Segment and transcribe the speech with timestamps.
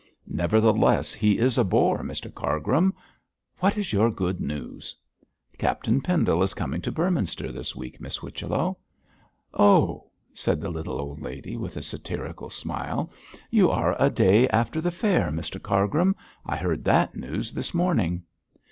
[0.25, 2.91] 'Nevertheless, he is a bore, Mr Cargrim.
[3.59, 4.95] What is your good news?'
[5.59, 8.79] 'Captain Pendle is coming to Beorminster this week, Miss Whichello.'
[9.53, 13.11] 'Oh,' said the little old lady, with a satirical smile,
[13.51, 16.15] 'you are a day after the fair, Mr Cargrim.
[16.47, 18.23] I heard that news this morning.'